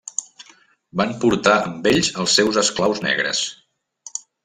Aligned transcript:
Van 1.01 1.13
portar 1.25 1.53
amb 1.67 1.87
ells 1.93 2.11
els 2.25 2.39
seus 2.41 2.61
esclaus 2.65 3.07
negres. 3.09 3.47